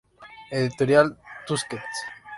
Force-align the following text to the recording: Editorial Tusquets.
Editorial 0.59 1.15
Tusquets. 1.45 2.03